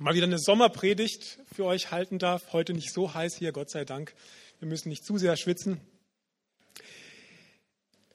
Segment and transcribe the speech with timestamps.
[0.00, 2.54] mal wieder eine Sommerpredigt für euch halten darf.
[2.54, 4.14] Heute nicht so heiß hier, Gott sei Dank.
[4.58, 5.78] Wir müssen nicht zu sehr schwitzen.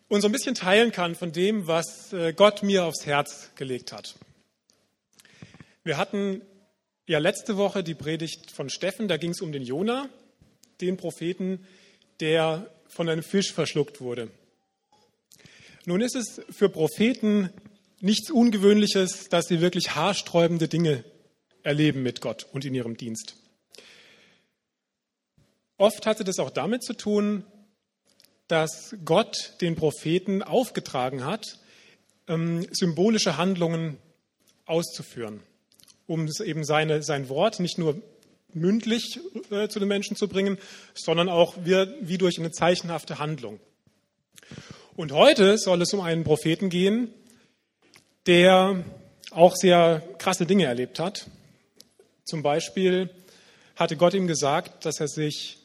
[0.08, 3.92] Und so ein bisschen teilen kann von dem, was äh, Gott mir aufs Herz gelegt
[3.92, 4.16] hat.
[5.84, 6.42] Wir hatten
[7.06, 10.10] ja letzte Woche die Predigt von Steffen, da ging es um den Jona,
[10.82, 11.68] den Propheten,
[12.20, 14.32] der von einem Fisch verschluckt wurde.
[15.86, 17.52] Nun ist es für Propheten
[18.00, 21.04] nichts Ungewöhnliches, dass sie wirklich haarsträubende Dinge
[21.66, 23.36] erleben mit Gott und in ihrem Dienst.
[25.78, 27.44] Oft hatte das auch damit zu tun,
[28.48, 31.60] dass Gott den Propheten aufgetragen hat,
[32.28, 33.98] ähm, symbolische Handlungen
[34.66, 35.42] auszuführen,
[36.08, 38.02] um eben seine, sein Wort nicht nur
[38.54, 40.58] mündlich äh, zu den Menschen zu bringen,
[40.94, 43.60] sondern auch wie, wie durch eine zeichenhafte Handlung.
[44.96, 47.10] Und heute soll es um einen Propheten gehen,
[48.28, 48.86] der
[49.32, 51.28] auch sehr krasse Dinge erlebt hat
[52.26, 53.10] zum Beispiel
[53.76, 55.60] hatte Gott ihm gesagt, dass er sich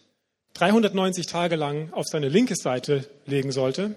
[0.54, 3.94] 390 Tage lang auf seine linke Seite legen sollte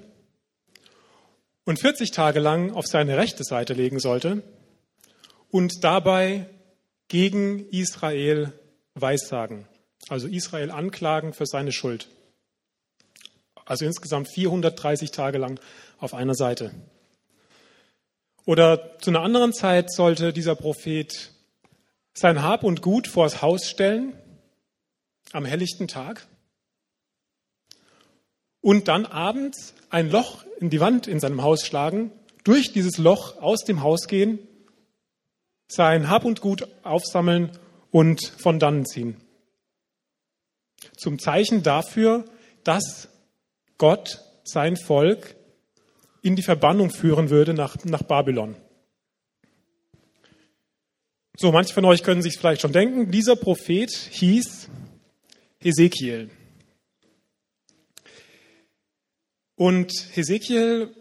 [1.65, 4.43] und 40 Tage lang auf seine rechte Seite legen sollte
[5.51, 6.47] und dabei
[7.09, 8.53] gegen Israel
[8.95, 9.67] weissagen,
[10.07, 12.07] also Israel anklagen für seine Schuld.
[13.65, 15.59] Also insgesamt 430 Tage lang
[15.99, 16.71] auf einer Seite.
[18.45, 21.31] Oder zu einer anderen Zeit sollte dieser Prophet
[22.13, 24.13] sein Hab und Gut vors Haus stellen
[25.31, 26.27] am helllichten Tag
[28.61, 32.11] und dann abends ein Loch in die Wand in seinem Haus schlagen,
[32.43, 34.39] durch dieses Loch aus dem Haus gehen,
[35.67, 37.51] sein Hab und Gut aufsammeln
[37.91, 39.17] und von dannen ziehen.
[40.97, 42.25] Zum Zeichen dafür,
[42.63, 43.09] dass
[43.77, 45.35] Gott sein Volk
[46.21, 48.55] in die Verbannung führen würde nach, nach Babylon.
[51.35, 54.69] So, manche von euch können sich vielleicht schon denken, dieser Prophet hieß
[55.59, 56.29] Hesekiel.
[59.55, 60.93] Und Hesekiel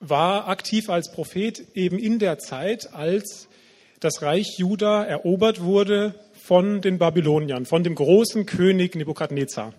[0.00, 3.48] war aktiv als Prophet eben in der Zeit, als
[4.00, 9.74] das Reich Juda erobert wurde von den Babyloniern, von dem großen König Nebukadnezar.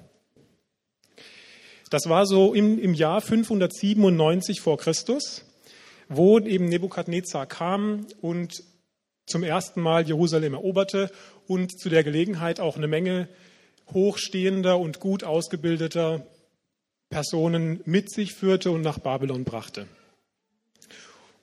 [1.90, 5.44] Das war so im, im Jahr 597 vor Christus,
[6.08, 8.64] wo eben Nebukadnezar kam und
[9.28, 11.12] zum ersten Mal Jerusalem eroberte
[11.46, 13.30] und zu der Gelegenheit auch eine Menge
[13.94, 16.26] hochstehender und gut ausgebildeter
[17.10, 19.88] Personen mit sich führte und nach Babylon brachte.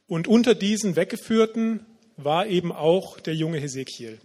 [0.06, 1.86] Und unter diesen Weggeführten
[2.16, 4.18] war eben auch der junge Hesekiel.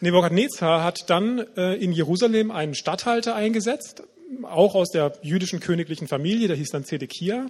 [0.00, 4.02] Nebukadnezar hat dann äh, in Jerusalem einen Statthalter eingesetzt,
[4.42, 7.46] auch aus der jüdischen königlichen Familie, der hieß dann Zedekia.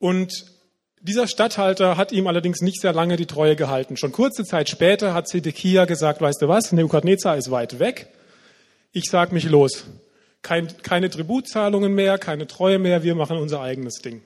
[0.00, 0.57] Und
[1.02, 3.96] dieser Statthalter hat ihm allerdings nicht sehr lange die Treue gehalten.
[3.96, 8.08] Schon kurze Zeit später hat Zedekia gesagt, weißt du was, Nebukadnezar ist weit weg,
[8.92, 9.84] ich sag mich los.
[10.42, 14.22] Kein, keine Tributzahlungen mehr, keine Treue mehr, wir machen unser eigenes Ding.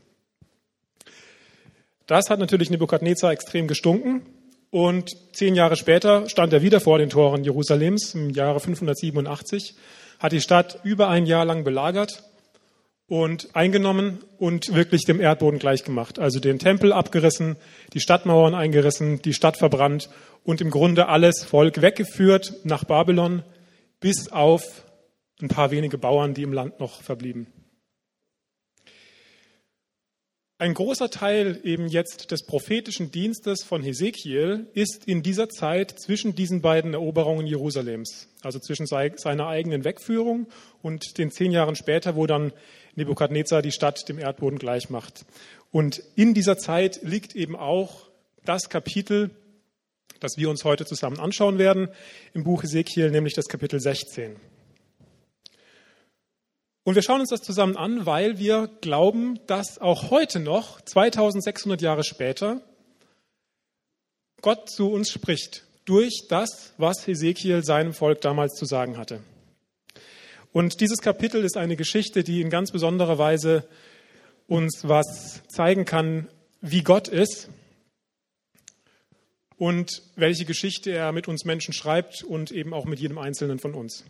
[2.06, 4.22] Das hat natürlich Nebukadnezar extrem gestunken
[4.71, 9.75] und zehn Jahre später stand er wieder vor den Toren Jerusalems im Jahre 587,
[10.19, 12.22] hat die Stadt über ein Jahr lang belagert
[13.07, 16.19] und eingenommen und wirklich dem Erdboden gleichgemacht.
[16.19, 17.57] Also den Tempel abgerissen,
[17.93, 20.09] die Stadtmauern eingerissen, die Stadt verbrannt
[20.45, 23.43] und im Grunde alles Volk weggeführt nach Babylon,
[24.01, 24.85] bis auf
[25.41, 27.47] ein paar wenige Bauern, die im Land noch verblieben.
[30.63, 36.37] Ein großer Teil eben jetzt des prophetischen Dienstes von Hesekiel ist in dieser Zeit zwischen
[36.37, 40.47] diesen beiden Eroberungen Jerusalems, also zwischen seiner eigenen Wegführung
[40.81, 42.53] und den zehn Jahren später, wo dann
[42.94, 45.25] Nebukadnezar die Stadt dem Erdboden gleich macht.
[45.70, 48.08] Und in dieser Zeit liegt eben auch
[48.44, 49.30] das Kapitel,
[50.20, 51.88] das wir uns heute zusammen anschauen werden,
[52.34, 54.36] im Buch Hesekiel, nämlich das Kapitel 16.
[56.84, 61.80] Und wir schauen uns das zusammen an, weil wir glauben, dass auch heute noch, 2600
[61.80, 62.60] Jahre später,
[64.41, 69.21] Gott zu uns spricht durch das, was Hesekiel seinem Volk damals zu sagen hatte.
[70.53, 73.66] Und dieses Kapitel ist eine Geschichte, die in ganz besonderer Weise
[74.47, 76.28] uns was zeigen kann,
[76.60, 77.49] wie Gott ist
[79.57, 83.75] und welche Geschichte er mit uns Menschen schreibt und eben auch mit jedem Einzelnen von
[83.75, 84.04] uns.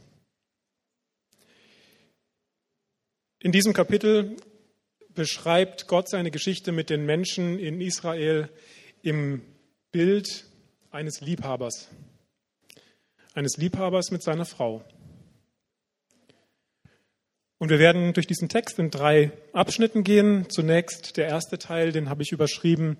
[3.38, 4.36] In diesem Kapitel
[5.10, 8.48] beschreibt Gott seine Geschichte mit den Menschen in Israel
[9.02, 9.42] im
[9.92, 10.46] Bild
[10.90, 11.88] eines Liebhabers.
[13.34, 14.84] Eines Liebhabers mit seiner Frau.
[17.62, 20.50] Und wir werden durch diesen Text in drei Abschnitten gehen.
[20.50, 22.98] Zunächst der erste Teil, den habe ich überschrieben.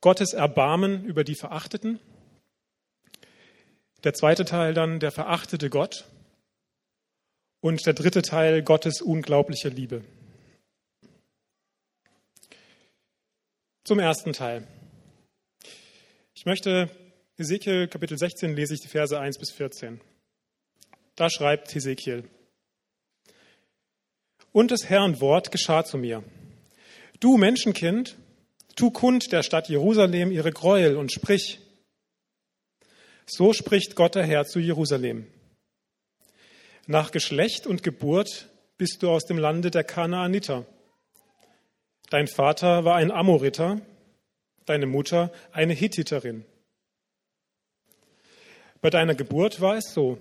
[0.00, 1.98] Gottes Erbarmen über die Verachteten.
[4.04, 6.04] Der zweite Teil dann der verachtete Gott.
[7.58, 10.04] Und der dritte Teil Gottes unglaubliche Liebe.
[13.82, 14.64] Zum ersten Teil.
[16.34, 16.88] Ich möchte
[17.36, 20.00] Ezekiel Kapitel 16 lese ich die Verse 1 bis 14.
[21.16, 22.30] Da schreibt Ezekiel.
[24.56, 26.24] Und des Herrn Wort geschah zu mir.
[27.20, 28.16] Du Menschenkind,
[28.74, 31.60] tu kund der Stadt Jerusalem ihre Gräuel und sprich.
[33.26, 35.26] So spricht Gott der Herr zu Jerusalem.
[36.86, 38.48] Nach Geschlecht und Geburt
[38.78, 40.64] bist du aus dem Lande der Kanaaniter.
[42.08, 43.82] Dein Vater war ein Amoriter,
[44.64, 46.46] deine Mutter eine Hittiterin.
[48.80, 50.16] Bei deiner Geburt war es so.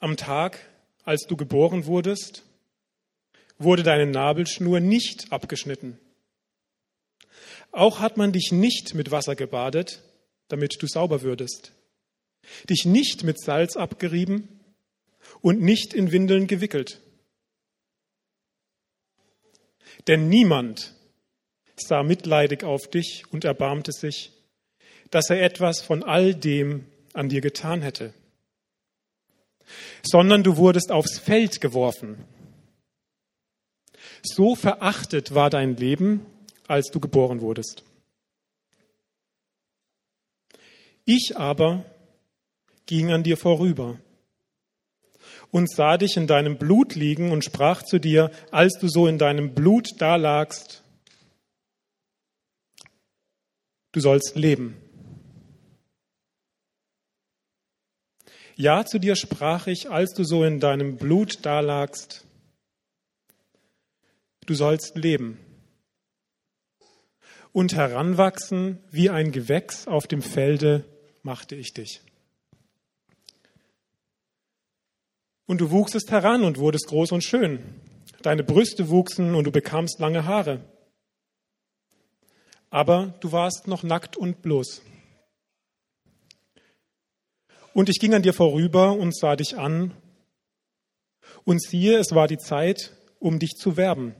[0.00, 0.67] Am Tag,
[1.08, 2.42] als du geboren wurdest,
[3.56, 5.98] wurde deine Nabelschnur nicht abgeschnitten.
[7.72, 10.02] Auch hat man dich nicht mit Wasser gebadet,
[10.48, 11.72] damit du sauber würdest,
[12.68, 14.60] dich nicht mit Salz abgerieben
[15.40, 17.00] und nicht in Windeln gewickelt.
[20.08, 20.94] Denn niemand
[21.74, 24.32] sah mitleidig auf dich und erbarmte sich,
[25.10, 26.84] dass er etwas von all dem
[27.14, 28.12] an dir getan hätte,
[30.02, 32.24] sondern du wurdest aufs Feld geworfen.
[34.22, 36.26] So verachtet war dein Leben,
[36.66, 37.82] als du geboren wurdest.
[41.04, 41.84] Ich aber
[42.86, 43.98] ging an dir vorüber
[45.50, 49.18] und sah dich in deinem Blut liegen und sprach zu dir, als du so in
[49.18, 50.82] deinem Blut dalagst,
[53.92, 54.76] du sollst leben.
[58.60, 62.26] Ja, zu dir sprach ich, als du so in deinem Blut dalagst,
[64.46, 65.38] du sollst leben
[67.52, 70.84] und heranwachsen wie ein Gewächs auf dem Felde
[71.22, 72.00] machte ich dich.
[75.46, 77.60] Und du wuchsest heran und wurdest groß und schön.
[78.22, 80.64] Deine Brüste wuchsen und du bekamst lange Haare.
[82.70, 84.82] Aber du warst noch nackt und bloß.
[87.78, 89.94] Und ich ging an dir vorüber und sah dich an.
[91.44, 94.16] Und siehe, es war die Zeit, um dich zu werben.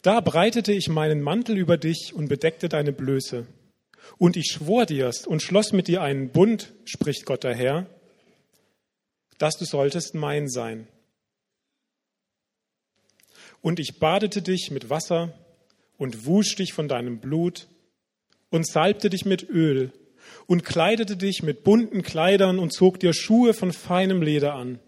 [0.00, 3.48] Da breitete ich meinen Mantel über dich und bedeckte deine Blöße.
[4.16, 7.90] Und ich schwor dir's und schloss mit dir einen Bund, spricht Gott der Herr,
[9.38, 10.86] dass du solltest mein sein.
[13.60, 15.36] Und ich badete dich mit Wasser
[15.98, 17.66] und wusch dich von deinem Blut
[18.50, 19.92] und salbte dich mit Öl
[20.46, 24.78] und kleidete dich mit bunten Kleidern und zog dir Schuhe von feinem Leder an.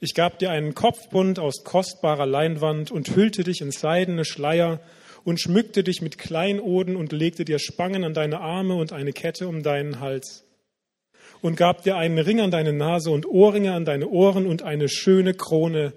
[0.00, 4.80] Ich gab dir einen Kopfbund aus kostbarer Leinwand und hüllte dich in seidene Schleier
[5.24, 9.48] und schmückte dich mit Kleinoden und legte dir Spangen an deine Arme und eine Kette
[9.48, 10.44] um deinen Hals
[11.42, 14.88] und gab dir einen Ring an deine Nase und Ohrringe an deine Ohren und eine
[14.88, 15.92] schöne Krone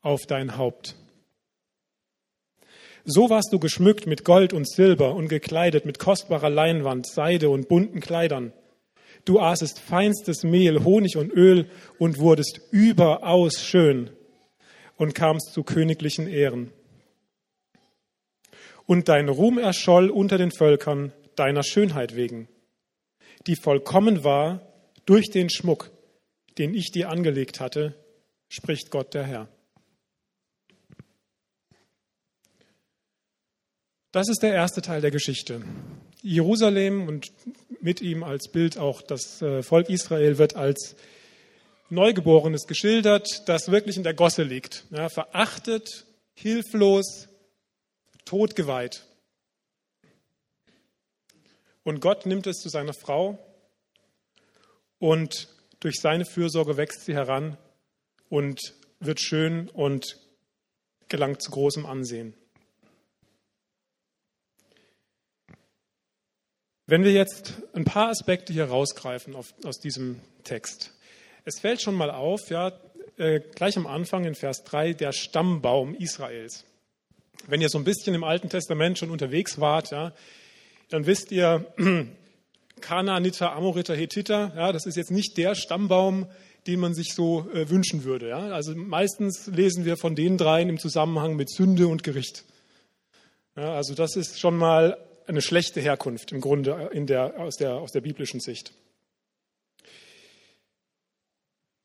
[0.00, 0.96] auf dein Haupt.
[3.04, 7.68] So warst du geschmückt mit Gold und Silber und gekleidet mit kostbarer Leinwand, Seide und
[7.68, 8.52] bunten Kleidern.
[9.24, 11.68] Du aßest feinstes Mehl, Honig und Öl
[11.98, 14.10] und wurdest überaus schön
[14.96, 16.72] und kamst zu königlichen Ehren.
[18.86, 22.48] Und dein Ruhm erscholl unter den Völkern deiner Schönheit wegen
[23.46, 24.60] die vollkommen war
[25.04, 25.90] durch den Schmuck,
[26.58, 27.94] den ich dir angelegt hatte,
[28.48, 29.48] spricht Gott der Herr.
[34.12, 35.62] Das ist der erste Teil der Geschichte.
[36.20, 37.32] Jerusalem und
[37.80, 40.96] mit ihm als Bild auch das äh, Volk Israel wird als
[41.88, 44.84] Neugeborenes geschildert, das wirklich in der Gosse liegt.
[44.90, 46.04] Ja, verachtet,
[46.34, 47.28] hilflos,
[48.26, 49.06] totgeweiht.
[51.82, 53.38] Und Gott nimmt es zu seiner Frau
[54.98, 55.48] und
[55.80, 57.56] durch seine Fürsorge wächst sie heran
[58.28, 60.18] und wird schön und
[61.08, 62.34] gelangt zu großem Ansehen.
[66.92, 70.92] Wenn wir jetzt ein paar Aspekte hier rausgreifen auf, aus diesem Text.
[71.46, 72.70] Es fällt schon mal auf, ja,
[73.16, 76.66] äh, gleich am Anfang in Vers 3, der Stammbaum Israels.
[77.46, 80.12] Wenn ihr so ein bisschen im Alten Testament schon unterwegs wart, ja,
[80.90, 81.64] dann wisst ihr,
[82.82, 86.26] Kanaaniter, Amoriter, Hethiter, ja, das ist jetzt nicht der Stammbaum,
[86.66, 88.28] den man sich so äh, wünschen würde.
[88.28, 88.50] Ja.
[88.50, 92.44] Also meistens lesen wir von den dreien im Zusammenhang mit Sünde und Gericht.
[93.56, 97.74] Ja, also das ist schon mal eine schlechte Herkunft im Grunde in der, aus, der,
[97.74, 98.72] aus der biblischen Sicht.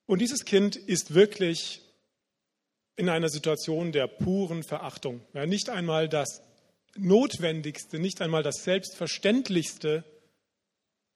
[0.06, 1.82] Und dieses Kind ist wirklich
[2.96, 5.22] in einer Situation der puren Verachtung.
[5.34, 6.42] Ja, nicht einmal das
[6.96, 10.04] Notwendigste, nicht einmal das Selbstverständlichste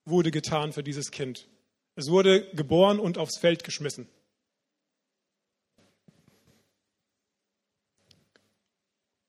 [0.05, 1.47] wurde getan für dieses Kind.
[1.95, 4.07] Es wurde geboren und aufs Feld geschmissen.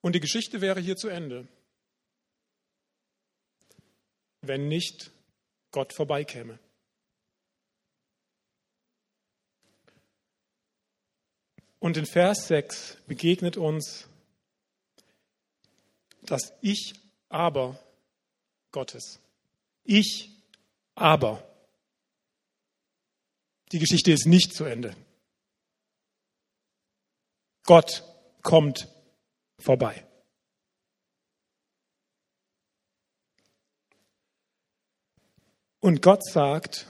[0.01, 1.47] Und die Geschichte wäre hier zu Ende,
[4.43, 5.11] wenn nicht
[5.71, 6.59] Gott vorbeikäme.
[11.79, 14.09] Und in Vers 6 begegnet uns
[16.23, 16.95] das Ich
[17.29, 17.79] aber
[18.71, 19.19] Gottes.
[19.85, 20.31] Ich
[20.95, 21.43] aber.
[23.73, 24.95] Die Geschichte ist nicht zu Ende.
[27.65, 28.05] Gott
[28.43, 28.89] kommt
[29.59, 30.07] vorbei.
[35.83, 36.87] Und Gott sagt,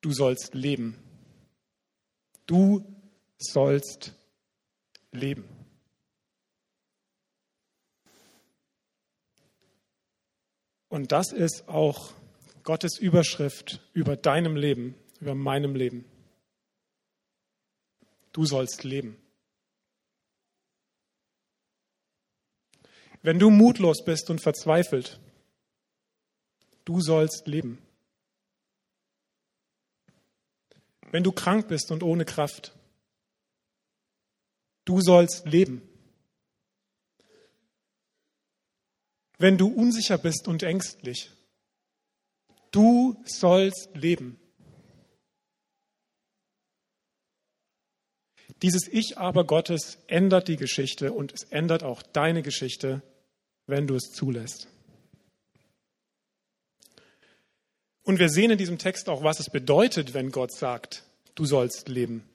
[0.00, 0.98] du sollst leben.
[2.46, 2.84] Du
[3.38, 4.12] sollst
[5.12, 5.48] leben.
[10.88, 12.12] Und das ist auch
[12.64, 16.06] Gottes Überschrift über deinem Leben, über meinem Leben.
[18.32, 19.16] Du sollst leben.
[23.22, 25.20] Wenn du mutlos bist und verzweifelt,
[26.88, 27.78] du sollst leben.
[31.10, 32.74] Wenn du krank bist und ohne Kraft,
[34.86, 35.82] du sollst leben.
[39.36, 41.30] Wenn du unsicher bist und ängstlich,
[42.70, 44.40] du sollst leben.
[48.62, 53.02] Dieses Ich aber Gottes ändert die Geschichte und es ändert auch deine Geschichte,
[53.66, 54.68] wenn du es zulässt.
[58.08, 61.90] Und wir sehen in diesem Text auch, was es bedeutet, wenn Gott sagt, du sollst
[61.90, 62.26] leben.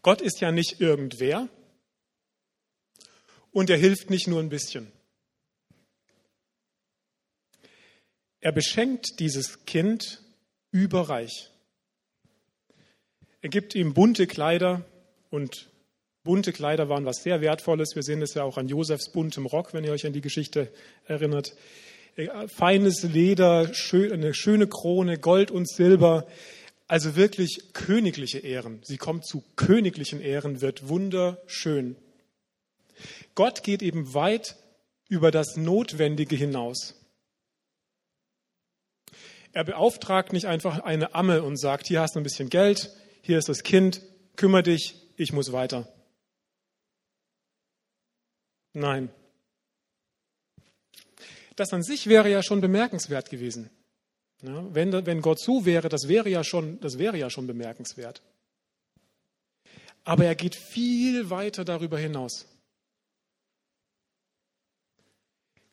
[0.00, 1.48] Gott ist ja nicht irgendwer
[3.50, 4.92] und er hilft nicht nur ein bisschen.
[8.38, 10.22] Er beschenkt dieses Kind
[10.70, 11.50] überreich.
[13.42, 14.84] Er gibt ihm bunte Kleider
[15.30, 15.68] und
[16.22, 17.96] bunte Kleider waren was sehr Wertvolles.
[17.96, 20.72] Wir sehen das ja auch an Josefs buntem Rock, wenn ihr euch an die Geschichte
[21.06, 21.56] erinnert.
[22.48, 26.26] Feines Leder, eine schöne Krone, Gold und Silber.
[26.88, 28.80] Also wirklich königliche Ehren.
[28.82, 31.96] Sie kommt zu königlichen Ehren, wird wunderschön.
[33.34, 34.56] Gott geht eben weit
[35.08, 36.94] über das Notwendige hinaus.
[39.52, 42.90] Er beauftragt nicht einfach eine Amme und sagt, hier hast du ein bisschen Geld,
[43.22, 44.02] hier ist das Kind,
[44.36, 45.92] kümmere dich, ich muss weiter.
[48.72, 49.10] Nein.
[51.56, 53.70] Das an sich wäre ja schon bemerkenswert gewesen.
[54.42, 58.22] Ja, wenn, wenn Gott so wäre, das wäre, ja schon, das wäre ja schon bemerkenswert.
[60.04, 62.46] Aber er geht viel weiter darüber hinaus.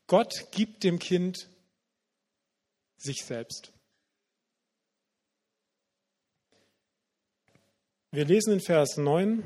[0.08, 1.50] Gott gibt dem Kind
[2.98, 3.74] sich selbst.
[8.12, 9.44] Wir lesen in Vers 9,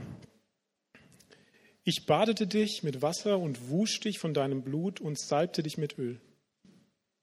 [1.83, 5.97] ich badete dich mit Wasser und wusch dich von deinem Blut und salbte dich mit
[5.97, 6.19] Öl.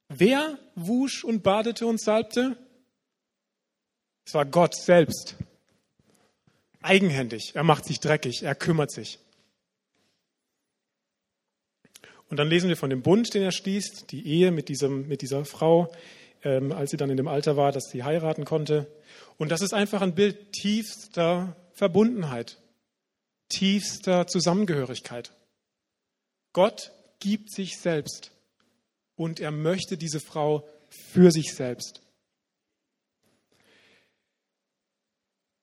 [0.08, 2.56] Wer wusch und badete und salbte?
[4.26, 5.36] Es war Gott selbst.
[6.82, 7.52] Eigenhändig.
[7.54, 8.42] Er macht sich dreckig.
[8.42, 9.18] Er kümmert sich.
[12.28, 15.22] Und dann lesen wir von dem Bund, den er schließt, die Ehe mit, diesem, mit
[15.22, 15.92] dieser Frau,
[16.42, 18.90] ähm, als sie dann in dem Alter war, dass sie heiraten konnte.
[19.38, 22.58] Und das ist einfach ein Bild tiefster Verbundenheit,
[23.48, 25.32] tiefster Zusammengehörigkeit.
[26.52, 28.33] Gott gibt sich selbst
[29.16, 32.00] und er möchte diese Frau für sich selbst.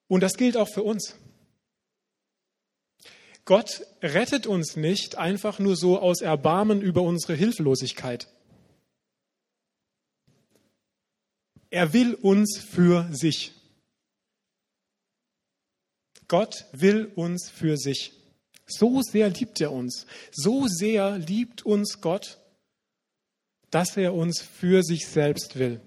[0.08, 1.16] Und das gilt auch für uns.
[3.46, 8.28] Gott rettet uns nicht einfach nur so aus Erbarmen über unsere Hilflosigkeit.
[11.70, 13.54] Er will uns für sich.
[16.28, 18.12] Gott will uns für sich.
[18.68, 20.06] So sehr liebt er uns.
[20.32, 22.41] So sehr liebt uns Gott,
[23.72, 25.82] dass er uns für sich selbst will.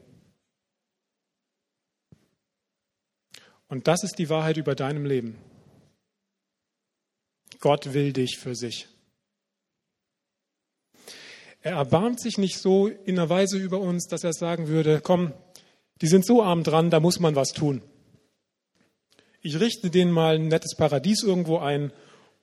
[3.68, 5.38] Und das ist die Wahrheit über deinem Leben.
[7.60, 8.88] Gott will dich für sich.
[11.62, 15.32] Er erbarmt sich nicht so in einer Weise über uns, dass er sagen würde, komm,
[16.02, 17.82] die sind so arm dran, da muss man was tun
[19.44, 21.92] ich richte denen mal ein nettes Paradies irgendwo ein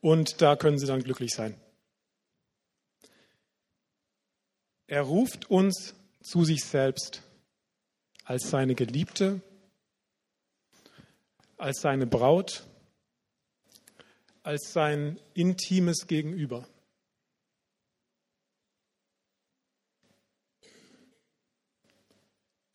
[0.01, 1.55] und da können sie dann glücklich sein.
[4.91, 7.23] Er ruft uns zu sich selbst
[8.25, 9.39] als seine Geliebte,
[11.55, 12.67] als seine Braut,
[14.43, 16.67] als sein intimes Gegenüber.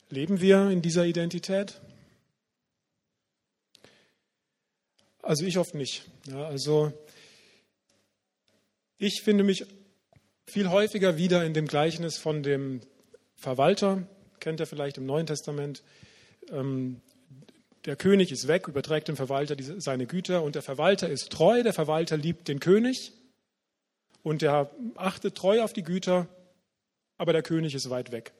[0.08, 1.82] Leben wir in dieser Identität?
[5.20, 6.08] Also ich hoffe nicht.
[6.28, 6.94] Ja, also
[8.96, 9.66] ich finde mich
[10.46, 12.80] viel häufiger wieder in dem Gleichnis von dem
[13.34, 14.06] Verwalter,
[14.40, 15.82] kennt ihr vielleicht im Neuen Testament.
[16.50, 17.00] Ähm,
[17.84, 21.72] der König ist weg, überträgt dem Verwalter seine Güter und der Verwalter ist treu, der
[21.72, 23.12] Verwalter liebt den König
[24.22, 26.28] und er achtet treu auf die Güter,
[27.16, 28.32] aber der König ist weit weg.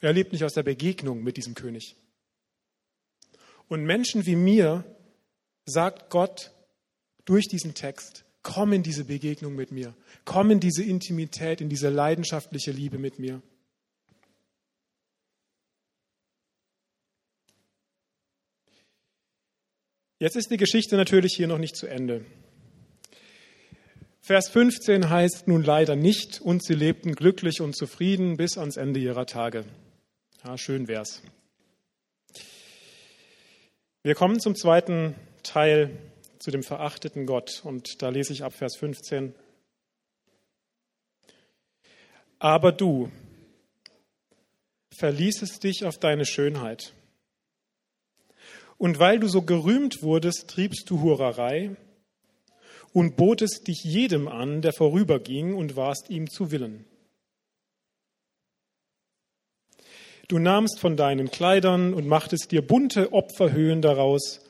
[0.00, 1.96] Er lebt nicht aus der Begegnung mit diesem König.
[3.68, 4.84] Und Menschen wie mir
[5.64, 6.50] sagt Gott
[7.24, 11.88] durch diesen Text, komm in diese Begegnung mit mir, komm in diese Intimität, in diese
[11.88, 13.42] leidenschaftliche Liebe mit mir.
[20.20, 22.24] Jetzt ist die Geschichte natürlich hier noch nicht zu Ende.
[24.20, 29.00] Vers 15 heißt nun leider nicht, und sie lebten glücklich und zufrieden bis ans Ende
[29.00, 29.64] ihrer Tage.
[30.44, 31.20] Ja, schön wär's.
[34.02, 35.90] Wir kommen zum zweiten Teil,
[36.44, 37.62] zu dem verachteten Gott.
[37.64, 39.34] Und da lese ich ab Vers 15.
[42.38, 43.10] Aber du
[44.94, 46.92] verließest dich auf deine Schönheit.
[48.76, 51.76] Und weil du so gerühmt wurdest, triebst du Hurerei
[52.92, 56.84] und botest dich jedem an, der vorüberging, und warst ihm zu Willen.
[60.28, 64.43] Du nahmst von deinen Kleidern und machtest dir bunte Opferhöhen daraus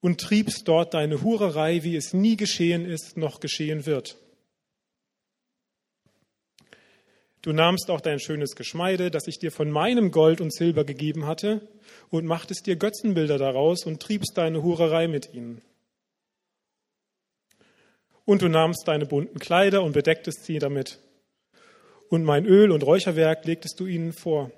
[0.00, 4.16] und triebst dort deine Hurerei, wie es nie geschehen ist, noch geschehen wird.
[7.42, 11.26] Du nahmst auch dein schönes Geschmeide, das ich dir von meinem Gold und Silber gegeben
[11.26, 11.66] hatte,
[12.10, 15.62] und machtest dir Götzenbilder daraus und triebst deine Hurerei mit ihnen.
[18.26, 20.98] Und du nahmst deine bunten Kleider und bedecktest sie damit.
[22.10, 24.50] Und mein Öl und Räucherwerk legtest du ihnen vor.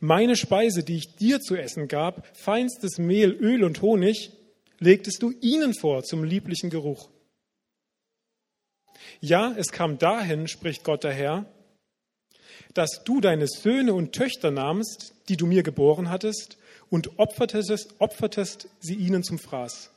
[0.00, 4.32] Meine Speise, die ich dir zu essen gab, feinstes Mehl, Öl und Honig,
[4.78, 7.08] legtest du ihnen vor zum lieblichen Geruch.
[9.20, 11.46] Ja, es kam dahin, spricht Gott der Herr,
[12.74, 16.58] dass du deine Söhne und Töchter nahmst, die du mir geboren hattest,
[16.90, 19.90] und opfertest, opfertest sie ihnen zum Fraß.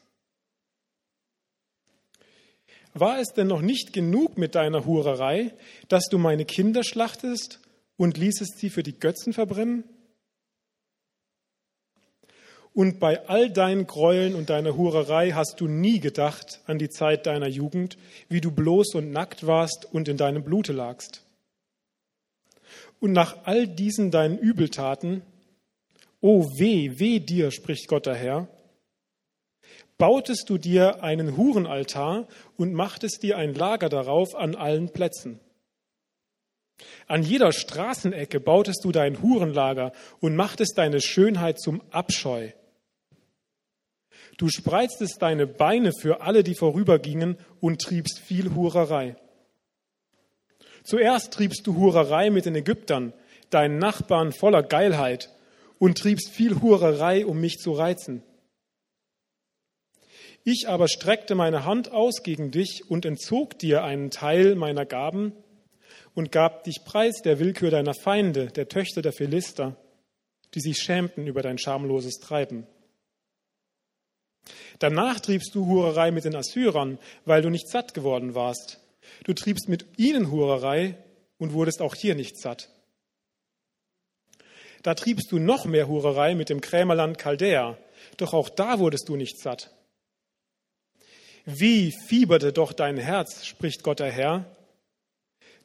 [2.93, 5.53] War es denn noch nicht genug mit deiner Hurerei,
[5.87, 7.59] dass du meine Kinder schlachtest
[8.01, 9.83] und ließest sie für die Götzen verbrennen?
[12.73, 17.27] Und bei all deinen Gräueln und deiner Hurerei hast du nie gedacht an die Zeit
[17.27, 21.23] deiner Jugend, wie du bloß und nackt warst und in deinem Blute lagst.
[22.99, 25.21] Und nach all diesen deinen Übeltaten,
[26.21, 28.47] o weh, weh dir, spricht Gott der Herr,
[29.99, 35.39] bautest du dir einen Hurenaltar und machtest dir ein Lager darauf an allen Plätzen.
[37.07, 42.49] An jeder Straßenecke bautest du dein Hurenlager und machtest deine Schönheit zum Abscheu.
[44.37, 49.15] Du spreiztest deine Beine für alle, die vorübergingen, und triebst viel Hurerei.
[50.83, 53.13] Zuerst triebst du Hurerei mit den Ägyptern,
[53.49, 55.29] deinen Nachbarn voller Geilheit,
[55.77, 58.23] und triebst viel Hurerei, um mich zu reizen.
[60.43, 65.33] Ich aber streckte meine Hand aus gegen dich und entzog dir einen Teil meiner Gaben
[66.13, 69.75] und gab dich preis der Willkür deiner Feinde, der Töchter der Philister,
[70.53, 72.67] die sich schämten über dein schamloses Treiben.
[74.79, 78.79] Danach triebst du Hurerei mit den Assyrern, weil du nicht satt geworden warst.
[79.23, 80.97] Du triebst mit ihnen Hurerei
[81.37, 82.69] und wurdest auch hier nicht satt.
[84.83, 87.77] Da triebst du noch mehr Hurerei mit dem Krämerland Chaldea,
[88.17, 89.69] doch auch da wurdest du nicht satt.
[91.45, 94.45] Wie fieberte doch dein Herz, spricht Gott der Herr,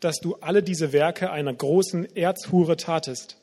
[0.01, 3.39] dass du alle diese Werke einer großen Erzhure tatest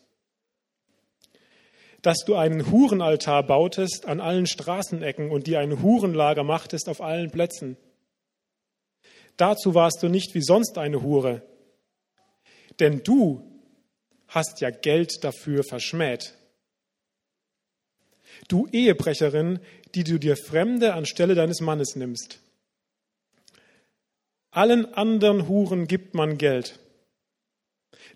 [2.03, 7.31] dass du einen Hurenaltar bautest an allen Straßenecken und dir ein Hurenlager machtest auf allen
[7.31, 7.77] Plätzen.
[9.37, 11.41] Dazu warst du nicht wie sonst eine Hure,
[12.79, 13.41] denn du
[14.27, 16.35] hast ja Geld dafür verschmäht.
[18.49, 19.59] Du Ehebrecherin,
[19.95, 22.39] die du dir Fremde anstelle deines Mannes nimmst.
[24.53, 26.77] Allen anderen Huren gibt man Geld.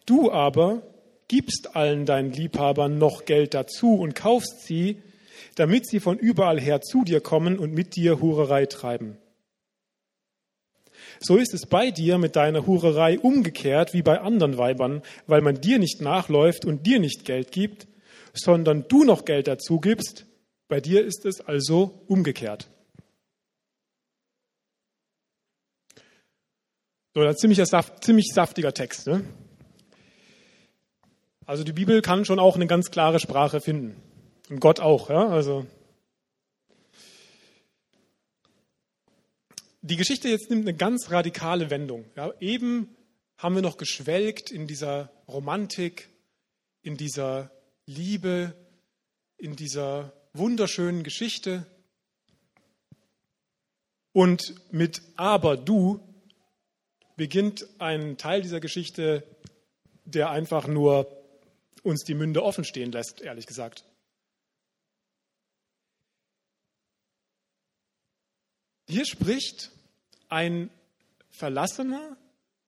[0.06, 0.84] Du aber
[1.28, 5.02] gibst allen deinen Liebhabern noch Geld dazu und kaufst sie,
[5.56, 9.18] damit sie von überall her zu dir kommen und mit dir Hurerei treiben.
[11.20, 15.60] So ist es bei dir mit deiner Hurerei umgekehrt wie bei anderen Weibern, weil man
[15.60, 17.88] dir nicht nachläuft und dir nicht Geld gibt,
[18.34, 20.28] sondern du noch Geld dazu gibst.
[20.68, 22.70] Bei dir ist es also umgekehrt.
[27.18, 27.60] So, ein ziemlich,
[28.02, 29.08] ziemlich saftiger Text.
[29.08, 29.26] Ne?
[31.48, 34.00] Also die Bibel kann schon auch eine ganz klare Sprache finden.
[34.52, 35.66] Und Gott auch, ja, also.
[39.82, 42.06] Die Geschichte jetzt nimmt eine ganz radikale Wendung.
[42.16, 42.96] Ja, eben
[43.40, 46.10] haben wir noch geschwelgt in dieser Romantik,
[46.84, 47.50] in dieser
[47.88, 48.54] Liebe,
[49.38, 51.66] in dieser wunderschönen Geschichte.
[54.14, 56.07] Und mit Aber du
[57.18, 59.24] beginnt ein Teil dieser Geschichte,
[60.06, 61.12] der einfach nur
[61.84, 63.84] uns die Münde offen stehen lässt, ehrlich gesagt.
[68.88, 69.72] Hier spricht
[70.30, 70.70] ein
[71.30, 72.16] verlassener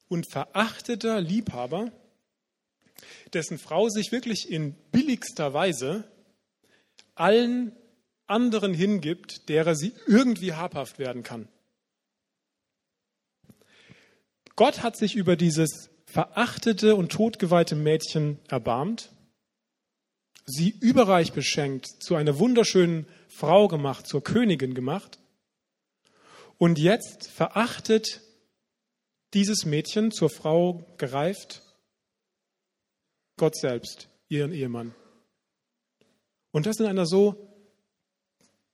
[0.10, 1.92] und verachteter Liebhaber,
[3.34, 6.04] dessen Frau sich wirklich in billigster Weise
[7.16, 7.76] allen
[8.28, 11.48] anderen hingibt, derer sie irgendwie habhaft werden kann.
[14.60, 19.10] Gott hat sich über dieses verachtete und totgeweihte Mädchen erbarmt,
[20.45, 25.17] sie überreich beschenkt, zu einer wunderschönen Frau gemacht, zur Königin gemacht.
[26.58, 28.19] Und jetzt verachtet
[29.34, 31.63] dieses Mädchen zur Frau gereift
[33.38, 34.93] Gott selbst, ihren Ehemann.
[36.52, 37.48] Und das in einer so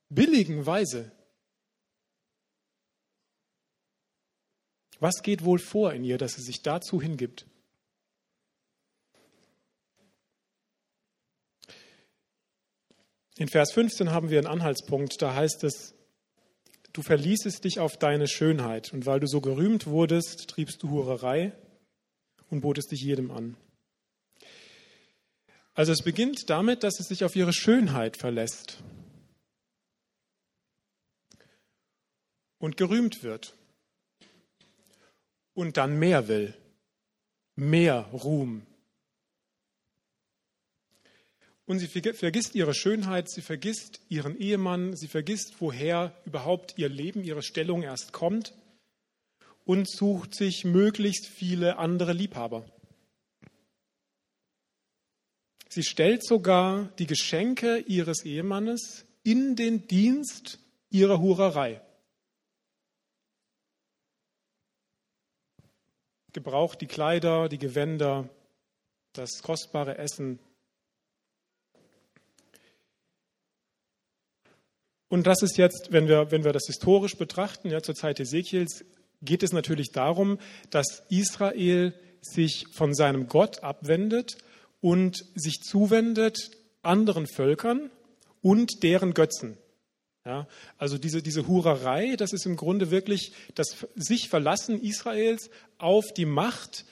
[0.10, 1.12] billigen Weise.
[5.00, 7.46] Was geht wohl vor in ihr, dass sie sich dazu hingibt?
[13.38, 15.94] In Vers 15 haben wir einen Anhaltspunkt, da heißt es,
[16.94, 21.52] du verließest dich auf deine Schönheit und weil du so gerühmt wurdest, triebst du Hurerei
[22.50, 23.58] und botest dich jedem an.
[25.74, 28.82] Also es beginnt damit, dass es sich auf ihre Schönheit verlässt
[32.60, 33.58] und gerühmt wird
[35.56, 36.54] und dann mehr will,
[37.56, 38.68] mehr Ruhm.
[41.66, 47.24] Und sie vergisst ihre Schönheit, sie vergisst ihren Ehemann, sie vergisst, woher überhaupt ihr Leben,
[47.24, 48.54] ihre Stellung erst kommt
[49.64, 52.66] und sucht sich möglichst viele andere Liebhaber.
[55.70, 60.60] Sie stellt sogar die Geschenke ihres Ehemannes in den Dienst
[60.92, 61.82] ihrer Hurerei.
[66.36, 68.30] Gebraucht die Kleider, die Gewänder,
[69.14, 70.38] das kostbare Essen.
[75.08, 78.84] Und das ist jetzt, wenn wir, wenn wir das historisch betrachten, ja, zur Zeit Ezekiels,
[79.22, 80.38] geht es natürlich darum,
[80.70, 84.38] dass Israel sich von seinem Gott abwendet
[84.82, 87.92] und sich zuwendet anderen Völkern
[88.42, 89.58] und deren Götzen.
[90.26, 90.48] Ja,
[90.80, 96.26] also diese, diese Hurerei, das ist im Grunde wirklich das sich verlassen Israels auf die
[96.26, 96.86] Macht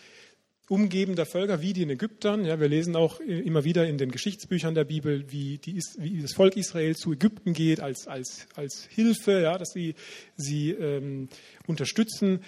[0.69, 2.45] umgebender Völker wie den Ägyptern.
[2.45, 6.33] Ja, wir lesen auch immer wieder in den Geschichtsbüchern der Bibel, wie, die, wie das
[6.33, 9.95] Volk Israel zu Ägypten geht als, als, als Hilfe, ja, dass sie
[10.37, 11.27] sie ähm,
[11.65, 12.43] unterstützen,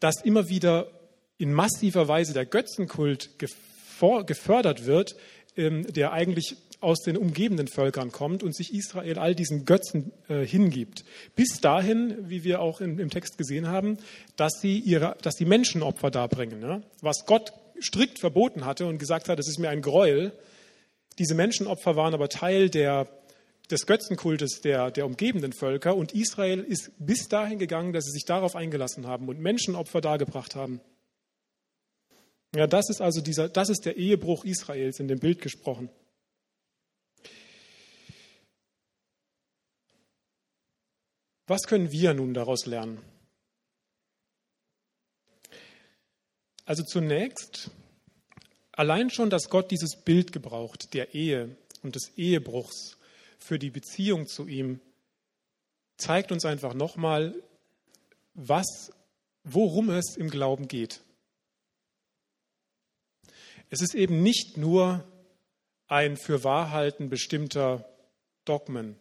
[0.00, 0.90] dass immer wieder
[1.36, 5.14] in massiver Weise der Götzenkult gefördert wird,
[5.56, 10.44] ähm, der eigentlich aus den umgebenden Völkern kommt und sich Israel all diesen Götzen äh,
[10.44, 11.04] hingibt.
[11.36, 13.98] Bis dahin, wie wir auch im, im, Text gesehen haben,
[14.36, 16.60] dass sie ihre, dass die Menschenopfer darbringen.
[16.62, 16.82] Ja?
[17.00, 20.32] Was Gott strikt verboten hatte und gesagt hat, es ist mir ein Gräuel.
[21.18, 23.08] Diese Menschenopfer waren aber Teil der,
[23.70, 28.24] des Götzenkultes der, der umgebenden Völker und Israel ist bis dahin gegangen, dass sie sich
[28.24, 30.80] darauf eingelassen haben und Menschenopfer dargebracht haben.
[32.54, 35.88] Ja, das ist also dieser, das ist der Ehebruch Israels in dem Bild gesprochen.
[41.46, 43.02] Was können wir nun daraus lernen?
[46.64, 47.70] Also zunächst,
[48.70, 52.96] allein schon, dass Gott dieses Bild gebraucht, der Ehe und des Ehebruchs
[53.38, 54.80] für die Beziehung zu ihm,
[55.96, 57.34] zeigt uns einfach nochmal,
[58.34, 58.92] was,
[59.44, 61.02] worum es im Glauben geht.
[63.70, 65.04] Es ist eben nicht nur
[65.88, 67.88] ein Fürwahrhalten bestimmter
[68.44, 68.96] Dogmen,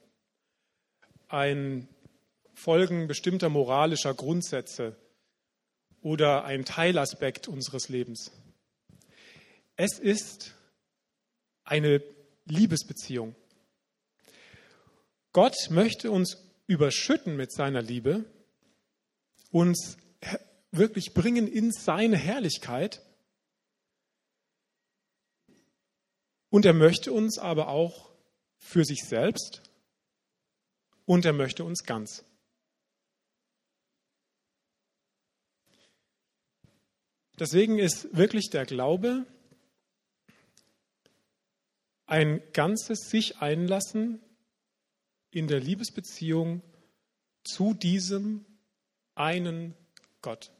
[1.27, 1.87] ein
[2.63, 4.95] Folgen bestimmter moralischer Grundsätze
[6.03, 8.31] oder ein Teilaspekt unseres Lebens.
[9.77, 10.53] Es ist
[11.63, 12.03] eine
[12.45, 13.35] Liebesbeziehung.
[15.33, 18.25] Gott möchte uns überschütten mit seiner Liebe,
[19.49, 19.97] uns
[20.69, 23.01] wirklich bringen in seine Herrlichkeit.
[26.51, 28.11] Und er möchte uns aber auch
[28.59, 29.63] für sich selbst
[31.05, 32.23] und er möchte uns ganz.
[37.41, 39.25] Deswegen ist wirklich der Glaube
[42.05, 44.21] ein ganzes sich einlassen
[45.31, 46.61] in der Liebesbeziehung
[47.43, 48.45] zu diesem
[49.15, 49.73] einen
[50.21, 50.51] Gott.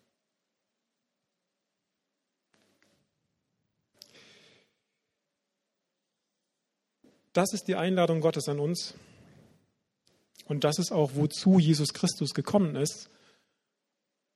[7.34, 8.96] Das ist die Einladung Gottes an uns.
[10.46, 13.12] Und das ist auch, wozu Jesus Christus gekommen ist,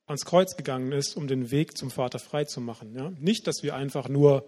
[0.06, 2.94] ans Kreuz gegangen ist, um den Weg zum Vater frei zu machen.
[2.94, 3.12] Ja?
[3.18, 4.44] Nicht, dass wir einfach nur,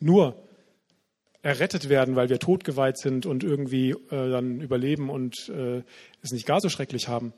[0.00, 0.42] nur
[1.42, 5.82] errettet werden, weil wir totgeweiht sind und irgendwie äh, dann überleben und äh,
[6.22, 7.32] es nicht gar so schrecklich haben,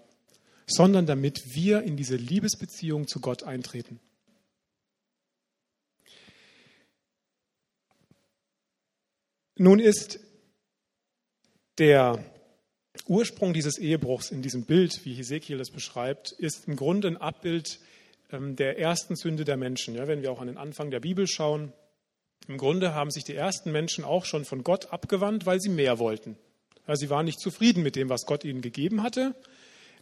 [0.66, 4.00] sondern damit wir in diese Liebesbeziehung zu Gott eintreten.
[9.56, 10.20] Nun ist
[11.78, 12.24] der
[13.08, 17.80] Ursprung dieses Ehebruchs in diesem Bild, wie Hesekiel das beschreibt, ist im Grunde ein Abbild
[18.30, 19.94] ähm, der ersten Sünde der Menschen.
[19.94, 21.72] Ja, wenn wir auch an den Anfang der Bibel schauen,
[22.46, 25.98] im Grunde haben sich die ersten Menschen auch schon von Gott abgewandt, weil sie mehr
[25.98, 26.36] wollten.
[26.86, 29.34] Ja, sie waren nicht zufrieden mit dem, was Gott ihnen gegeben hatte.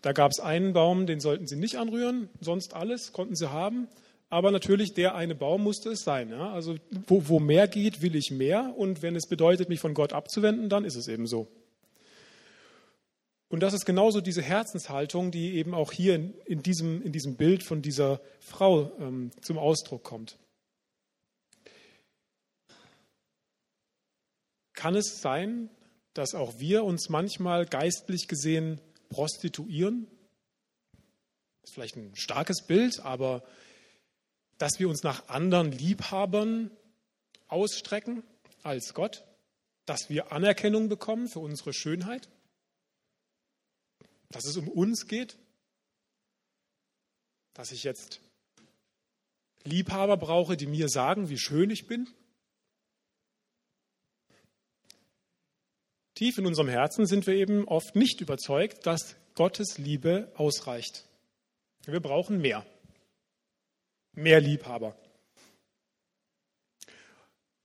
[0.02, 3.88] Da gab es einen Baum, den sollten sie nicht anrühren, sonst alles konnten sie haben.
[4.28, 6.30] Aber natürlich, der eine Baum musste es sein.
[6.30, 6.52] Ja?
[6.52, 8.74] Also wo, wo mehr geht, will ich mehr.
[8.76, 11.48] Und wenn es bedeutet, mich von Gott abzuwenden, dann ist es eben so.
[13.48, 17.36] Und das ist genauso diese Herzenshaltung, die eben auch hier in, in diesem, in diesem
[17.36, 20.38] Bild von dieser Frau ähm, zum Ausdruck kommt.
[24.74, 25.70] Kann es sein,
[26.12, 28.80] dass auch wir uns manchmal geistlich gesehen
[29.10, 30.08] prostituieren?
[31.62, 33.44] Das ist vielleicht ein starkes Bild, aber
[34.58, 36.70] dass wir uns nach anderen Liebhabern
[37.46, 38.24] ausstrecken
[38.62, 39.24] als Gott,
[39.84, 42.28] dass wir Anerkennung bekommen für unsere Schönheit?
[44.30, 45.36] Dass es um uns geht,
[47.54, 48.20] dass ich jetzt
[49.64, 52.08] Liebhaber brauche, die mir sagen, wie schön ich bin.
[56.14, 61.04] Tief in unserem Herzen sind wir eben oft nicht überzeugt, dass Gottes Liebe ausreicht.
[61.84, 62.64] Wir brauchen mehr.
[64.12, 64.96] Mehr Liebhaber.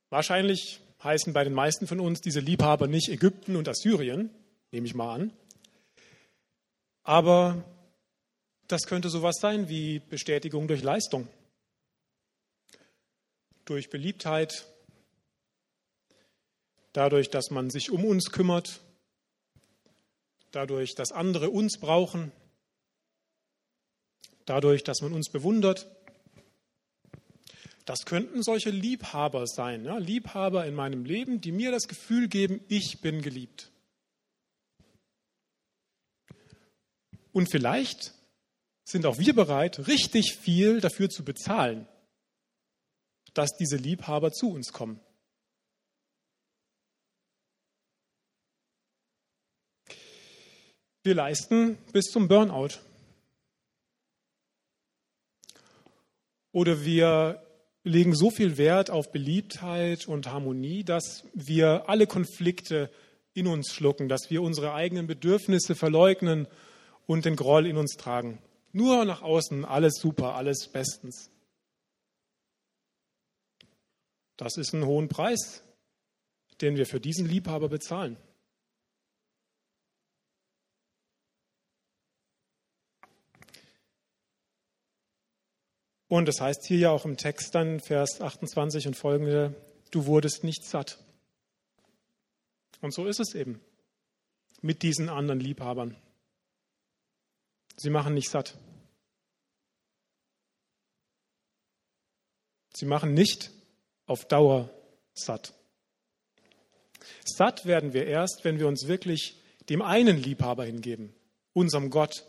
[0.10, 4.30] Wahrscheinlich heißen bei den meisten von uns diese Liebhaber nicht Ägypten und Assyrien,
[4.72, 5.34] nehme ich mal an,
[7.04, 7.64] aber
[8.68, 11.28] das könnte sowas sein wie Bestätigung durch Leistung,
[13.66, 14.66] durch Beliebtheit,
[16.94, 18.80] dadurch, dass man sich um uns kümmert,
[20.52, 22.32] dadurch, dass andere uns brauchen,
[24.46, 25.88] dadurch, dass man uns bewundert.
[27.86, 29.98] Das könnten solche Liebhaber sein, ja?
[29.98, 33.72] Liebhaber in meinem Leben, die mir das Gefühl geben, ich bin geliebt.
[37.34, 38.14] Und vielleicht
[38.84, 41.88] sind auch wir bereit, richtig viel dafür zu bezahlen,
[43.34, 45.00] dass diese Liebhaber zu uns kommen.
[51.04, 52.80] Wir leisten bis zum Burnout.
[56.52, 57.42] Oder wir
[57.84, 62.92] legen so viel Wert auf Beliebtheit und Harmonie, dass wir alle Konflikte
[63.34, 66.48] in uns schlucken, dass wir unsere eigenen Bedürfnisse verleugnen
[67.12, 68.40] und den Groll in uns tragen.
[68.72, 71.30] Nur nach außen alles super, alles bestens.
[74.38, 75.62] Das ist ein hohen Preis,
[76.62, 78.18] den wir für diesen Liebhaber bezahlen.
[86.08, 89.56] Und das heißt hier ja auch im Text dann, Vers 28 und folgende,
[89.92, 90.98] du wurdest nicht satt.
[92.82, 93.62] Und so ist es eben
[94.62, 95.96] mit diesen anderen Liebhabern.
[97.82, 98.56] Sie machen nicht satt.
[102.76, 103.50] Sie machen nicht
[104.06, 104.70] auf Dauer
[105.16, 105.56] satt.
[107.26, 111.12] Satt werden wir erst, wenn wir uns wirklich dem einen Liebhaber hingeben,
[111.54, 112.24] unserem Gott,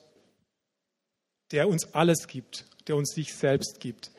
[1.50, 4.10] der uns alles gibt, der uns sich selbst gibt.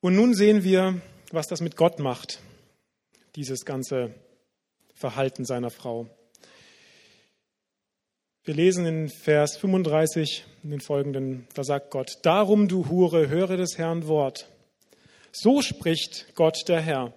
[0.00, 2.40] Und nun sehen wir, was das mit Gott macht,
[3.36, 4.12] dieses ganze
[5.02, 6.06] Verhalten seiner Frau.
[8.44, 13.56] Wir lesen in Vers 35, in den folgenden, da sagt Gott, Darum, du Hure, höre
[13.56, 14.48] des Herrn Wort.
[15.32, 17.12] So spricht Gott der Herr.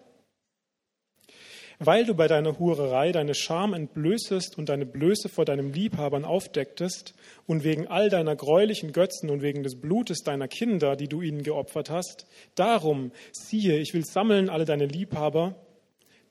[1.78, 7.14] Weil du bei deiner Hurerei deine Scham entblößest und deine Blöße vor deinem Liebhabern aufdecktest
[7.46, 11.44] und wegen all deiner gräulichen Götzen und wegen des Blutes deiner Kinder, die du ihnen
[11.44, 15.54] geopfert hast, darum, siehe, ich will sammeln alle deine Liebhaber,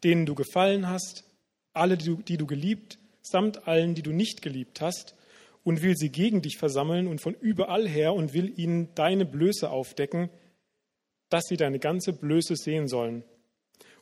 [0.03, 1.25] denen du gefallen hast,
[1.75, 5.15] alle, die du, die du geliebt, samt allen, die du nicht geliebt hast,
[5.65, 9.71] und will sie gegen dich versammeln und von überall her und will ihnen deine Blöße
[9.71, 10.29] aufdecken,
[11.31, 13.25] dass sie deine ganze Blöße sehen sollen.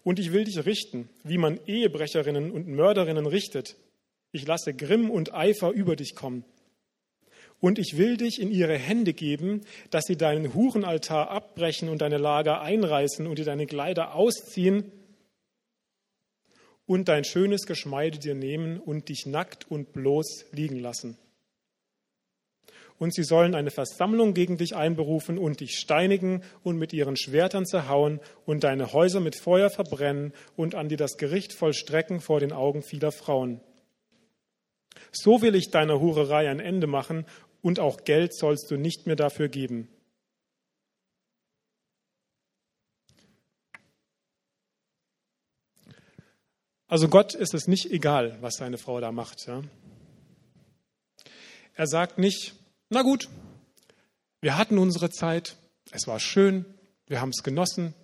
[0.03, 3.77] Und ich will dich richten, wie man Ehebrecherinnen und Mörderinnen richtet.
[4.33, 6.45] Ich lasse Grimm und Eifer über dich kommen.
[7.61, 12.19] Und ich will dich in ihre Hände geben, dass sie deinen Hurenaltar abbrechen und deine
[12.19, 14.91] Lager einreißen und dir deine Kleider ausziehen
[16.93, 21.17] und dein schönes Geschmeide dir nehmen und dich nackt und bloß liegen lassen.
[22.99, 27.65] Und sie sollen eine Versammlung gegen dich einberufen und dich steinigen und mit ihren Schwertern
[27.65, 32.53] zerhauen und deine Häuser mit Feuer verbrennen und an dir das Gericht vollstrecken vor den
[32.53, 33.63] Augen vieler Frauen.
[35.13, 37.25] So will ich deiner Hurerei ein Ende machen
[37.63, 39.89] und auch Geld sollst du nicht mehr dafür geben.
[46.93, 49.47] Also Gott ist es nicht egal, was seine Frau da macht.
[49.47, 49.63] Ja?
[51.75, 52.53] Er sagt nicht,
[52.91, 53.31] na gut,
[54.43, 55.57] wir hatten unsere Zeit,
[55.91, 56.67] es war schön,
[57.07, 57.95] wir haben es genossen,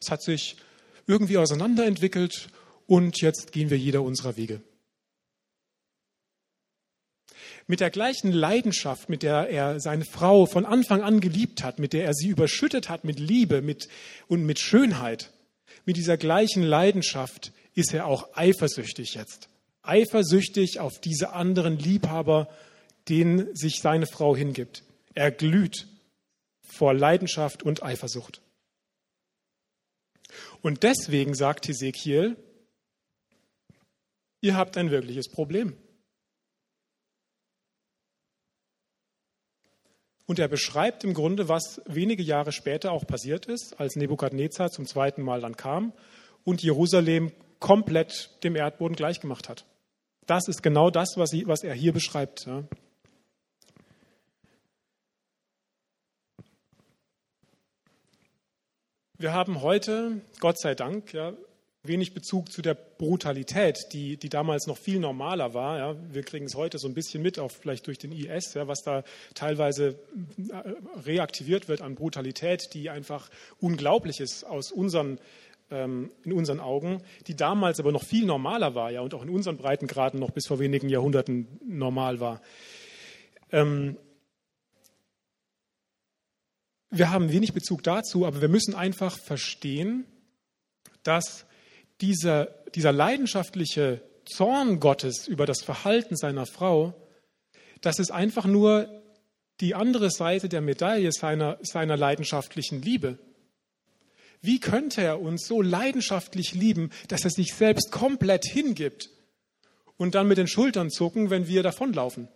[0.00, 0.56] es hat sich
[1.06, 2.48] irgendwie auseinanderentwickelt
[2.88, 4.62] und jetzt gehen wir jeder unserer Wege.
[7.68, 11.92] Mit der gleichen Leidenschaft, mit der er seine Frau von Anfang an geliebt hat, mit
[11.92, 13.88] der er sie überschüttet hat mit Liebe mit,
[14.26, 15.30] und mit Schönheit,
[15.84, 19.48] mit dieser gleichen Leidenschaft ist er auch eifersüchtig jetzt.
[19.82, 22.48] Eifersüchtig auf diese anderen Liebhaber,
[23.08, 24.82] denen sich seine Frau hingibt.
[25.14, 25.86] Er glüht
[26.60, 28.42] vor Leidenschaft und Eifersucht.
[30.60, 32.36] Und deswegen sagt Hesekiel,
[34.40, 35.76] ihr habt ein wirkliches Problem.
[40.26, 44.84] Und er beschreibt im Grunde, was wenige Jahre später auch passiert ist, als Nebukadnezar zum
[44.84, 45.92] zweiten Mal dann kam
[46.42, 49.64] und Jerusalem komplett dem Erdboden gleichgemacht hat.
[50.26, 52.46] Das ist genau das, was, er hier beschreibt.
[59.20, 61.32] Wir haben heute, Gott sei Dank, ja,
[61.82, 65.78] wenig Bezug zu der Brutalität, die, die damals noch viel normaler war.
[65.78, 65.96] Ja.
[66.12, 68.82] Wir kriegen es heute so ein bisschen mit, auch vielleicht durch den IS, ja, was
[68.82, 69.02] da
[69.34, 69.98] teilweise
[70.36, 75.18] äh, reaktiviert wird an Brutalität, die einfach unglaublich ist aus unseren,
[75.70, 79.30] ähm, in unseren Augen, die damals aber noch viel normaler war ja, und auch in
[79.30, 82.40] unseren Breitengraden noch bis vor wenigen Jahrhunderten normal war.
[83.50, 83.96] Ähm,
[86.90, 90.06] wir haben wenig Bezug dazu, aber wir müssen einfach verstehen,
[91.02, 91.44] dass
[92.00, 96.94] dieser, dieser leidenschaftliche Zorn Gottes über das Verhalten seiner Frau,
[97.80, 98.88] das ist einfach nur
[99.60, 103.18] die andere Seite der Medaille seiner, seiner leidenschaftlichen Liebe.
[104.40, 109.10] Wie könnte er uns so leidenschaftlich lieben, dass er sich selbst komplett hingibt
[109.96, 112.28] und dann mit den Schultern zucken, wenn wir davonlaufen?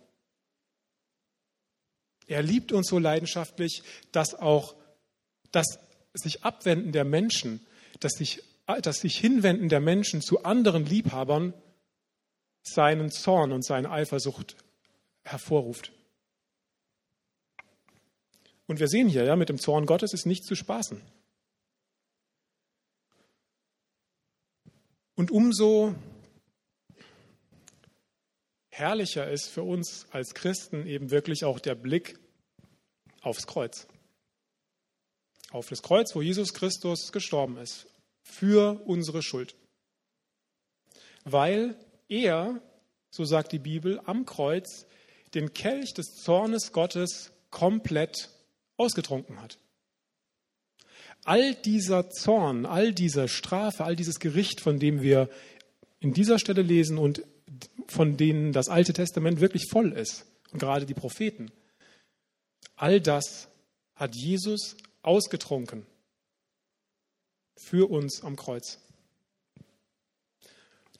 [2.27, 4.75] Er liebt uns so leidenschaftlich, dass auch
[5.51, 5.79] das
[6.13, 7.65] sich Abwenden der Menschen,
[7.99, 8.43] das sich,
[8.81, 11.53] das sich Hinwenden der Menschen zu anderen Liebhabern
[12.63, 14.55] seinen Zorn und seine Eifersucht
[15.23, 15.91] hervorruft.
[18.67, 21.01] Und wir sehen hier, ja, mit dem Zorn Gottes ist nicht zu spaßen.
[25.15, 25.95] Und umso
[28.69, 32.19] herrlicher ist für uns als Christen eben wirklich auch der Blick
[33.21, 33.87] aufs Kreuz.
[35.51, 37.85] Auf das Kreuz, wo Jesus Christus gestorben ist,
[38.23, 39.55] für unsere Schuld.
[41.23, 42.61] Weil er,
[43.11, 44.87] so sagt die Bibel, am Kreuz
[45.35, 48.29] den Kelch des Zornes Gottes komplett
[48.77, 49.59] ausgetrunken hat.
[51.25, 55.29] All dieser Zorn, all diese Strafe, all dieses Gericht, von dem wir
[55.99, 57.23] in dieser Stelle lesen und
[57.87, 61.51] von denen das Alte Testament wirklich voll ist, und gerade die Propheten,
[62.75, 63.47] all das
[63.95, 65.85] hat Jesus ausgetrunken
[67.57, 68.79] für uns am Kreuz.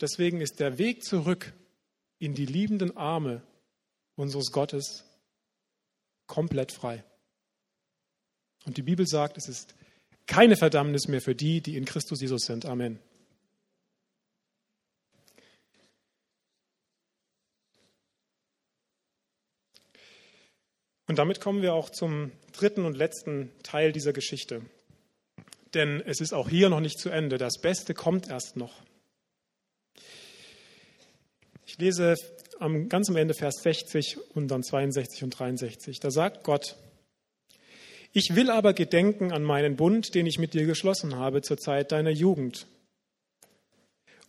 [0.01, 1.53] Deswegen ist der Weg zurück
[2.17, 3.41] in die liebenden Arme
[4.15, 5.05] unseres Gottes
[6.27, 7.03] komplett frei.
[8.65, 9.75] Und die Bibel sagt, es ist
[10.27, 12.65] keine Verdammnis mehr für die, die in Christus Jesus sind.
[12.65, 12.99] Amen.
[21.07, 24.61] Und damit kommen wir auch zum dritten und letzten Teil dieser Geschichte.
[25.73, 27.37] Denn es ist auch hier noch nicht zu Ende.
[27.37, 28.81] Das Beste kommt erst noch.
[31.65, 32.15] Ich lese
[32.59, 35.99] am ganz am Ende Vers 60 und dann 62 und 63.
[35.99, 36.77] Da sagt Gott,
[38.13, 41.91] ich will aber gedenken an meinen Bund, den ich mit dir geschlossen habe zur Zeit
[41.91, 42.67] deiner Jugend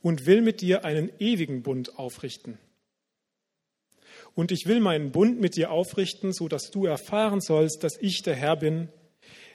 [0.03, 2.59] und will mit dir einen ewigen Bund aufrichten
[4.35, 8.22] und ich will meinen Bund mit dir aufrichten, so dass du erfahren sollst, dass ich
[8.22, 8.89] der Herr bin,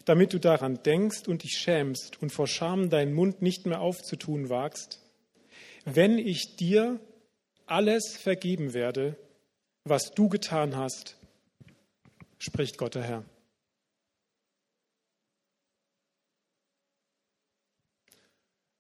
[0.06, 4.50] damit du daran denkst und dich schämst und vor Scham deinen Mund nicht mehr aufzutun
[4.50, 5.02] wagst,
[5.86, 7.00] wenn ich dir
[7.66, 9.16] alles vergeben werde,
[9.84, 11.18] was du getan hast,
[12.38, 13.26] spricht Gott der Herr.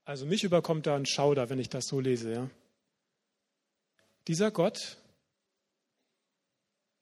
[0.10, 2.34] Also mich überkommt da ein Schauder, wenn ich das so lese.
[2.34, 2.49] Ja?
[4.28, 4.97] Dieser Gott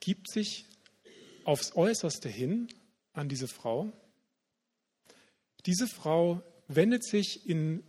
[0.02, 0.66] gibt sich
[1.46, 2.68] aufs Äußerste hin
[3.14, 3.94] an diese Frau.
[5.66, 7.82] Diese Frau wendet sich in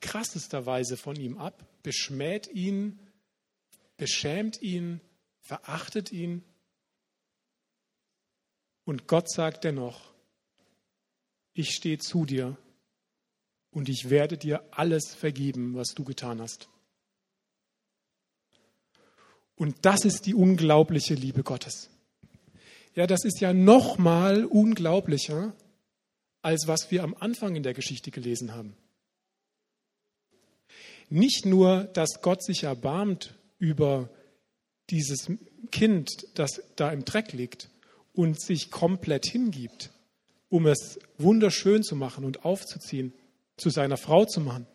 [0.00, 2.98] krassester Weise von ihm ab, beschmäht ihn,
[3.98, 5.02] beschämt ihn,
[5.42, 6.42] verachtet ihn.
[8.86, 10.14] Und Gott sagt dennoch,
[11.52, 12.56] ich stehe zu dir
[13.70, 16.68] und ich werde dir alles vergeben, was du getan hast.
[19.56, 21.90] Und das ist die unglaubliche Liebe Gottes.
[22.94, 25.54] Ja, das ist ja noch mal unglaublicher,
[26.42, 28.74] als was wir am Anfang in der Geschichte gelesen haben.
[31.08, 34.08] Nicht nur, dass Gott sich erbarmt über
[34.90, 35.30] dieses
[35.70, 37.68] Kind, das da im Dreck liegt
[38.12, 39.90] und sich komplett hingibt,
[40.48, 43.12] um es wunderschön zu machen und aufzuziehen,
[43.60, 44.66] zu seiner Frau zu machen.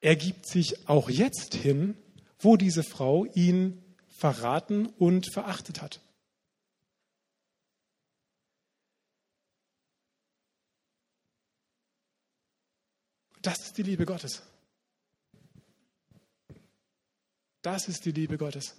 [0.00, 1.96] Er gibt sich auch jetzt hin,
[2.38, 6.00] wo diese Frau ihn verraten und verachtet hat.
[13.42, 14.42] Das ist die Liebe Gottes.
[17.62, 18.76] Das ist die Liebe Gottes.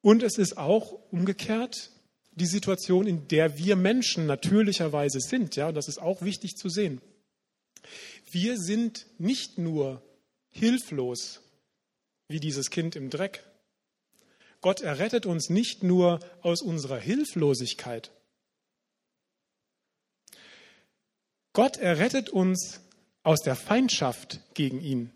[0.00, 1.90] Und es ist auch umgekehrt
[2.38, 5.56] die Situation, in der wir Menschen natürlicherweise sind.
[5.56, 7.00] Ja, und das ist auch wichtig zu sehen.
[8.30, 10.02] Wir sind nicht nur
[10.50, 11.42] hilflos
[12.28, 13.44] wie dieses Kind im Dreck.
[14.60, 18.10] Gott errettet uns nicht nur aus unserer Hilflosigkeit.
[21.52, 22.80] Gott errettet uns
[23.22, 25.12] aus der Feindschaft gegen ihn.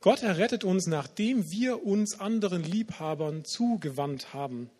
[0.00, 4.70] Gott errettet uns, nachdem wir uns anderen Liebhabern zugewandt haben.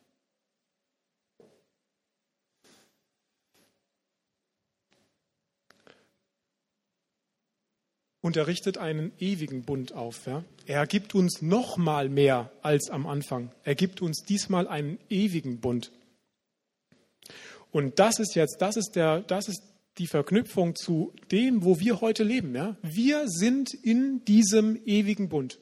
[8.22, 10.26] Und er richtet einen ewigen Bund auf.
[10.26, 10.44] Ja?
[10.66, 13.50] Er gibt uns noch mal mehr als am Anfang.
[13.64, 15.90] Er gibt uns diesmal einen ewigen Bund.
[17.72, 19.62] Und das ist jetzt, das ist der, das ist
[19.98, 22.54] die Verknüpfung zu dem, wo wir heute leben.
[22.54, 22.76] Ja?
[22.82, 25.58] Wir sind in diesem ewigen Bund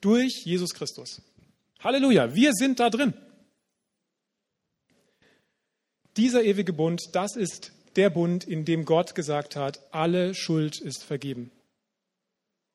[0.00, 1.22] durch Jesus Christus.
[1.80, 3.14] Halleluja, wir sind da drin.
[6.16, 11.04] Dieser ewige Bund, das ist der Bund, in dem Gott gesagt hat, alle Schuld ist
[11.04, 11.50] vergeben.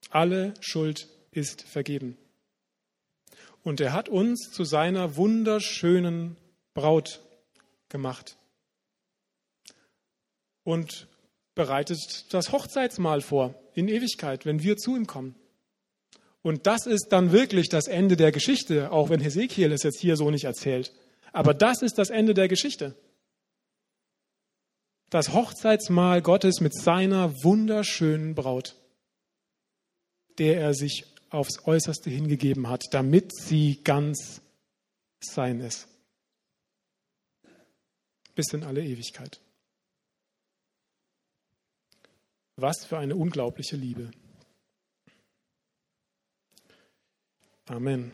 [0.09, 2.17] Alle Schuld ist vergeben.
[3.63, 6.37] Und er hat uns zu seiner wunderschönen
[6.73, 7.21] Braut
[7.89, 8.35] gemacht
[10.63, 11.07] und
[11.55, 15.35] bereitet das Hochzeitsmahl vor in Ewigkeit, wenn wir zu ihm kommen.
[16.41, 20.17] Und das ist dann wirklich das Ende der Geschichte, auch wenn Hesekiel es jetzt hier
[20.17, 20.93] so nicht erzählt.
[21.33, 22.95] Aber das ist das Ende der Geschichte.
[25.09, 28.75] Das Hochzeitsmahl Gottes mit seiner wunderschönen Braut,
[30.39, 34.41] der er sich aufs Äußerste hingegeben hat, damit sie ganz
[35.19, 35.87] sein ist.
[38.35, 39.39] Bis in alle Ewigkeit.
[42.61, 44.11] Was für eine unglaubliche Liebe.
[47.67, 48.11] Amen.